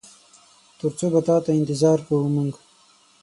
تر 0.79 0.91
څو 0.97 1.05
به 1.13 1.21
تاته 1.27 1.51
انتظار 1.59 1.99
کوو 2.07 2.33
مونږ؟ 2.35 2.51